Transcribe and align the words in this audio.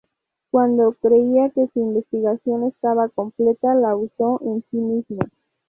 Cuando 0.49 0.93
creía 0.93 1.51
que 1.51 1.67
su 1.71 1.79
investigación 1.79 2.63
estaba 2.63 3.07
completa, 3.09 3.75
la 3.75 3.95
usó 3.95 4.41
en 4.43 4.63
sí 4.71 4.77
mismo. 4.77 5.19